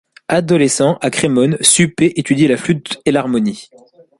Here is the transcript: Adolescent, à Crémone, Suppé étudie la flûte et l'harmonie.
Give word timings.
Adolescent, 0.29 0.97
à 1.01 1.11
Crémone, 1.11 1.59
Suppé 1.61 2.11
étudie 2.19 2.47
la 2.47 2.57
flûte 2.57 2.99
et 3.05 3.11
l'harmonie. 3.11 3.69